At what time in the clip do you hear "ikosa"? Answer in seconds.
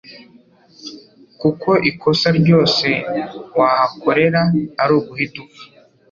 1.89-2.27